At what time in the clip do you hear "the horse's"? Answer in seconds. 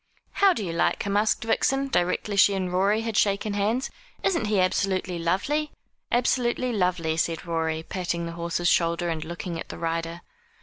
8.25-8.67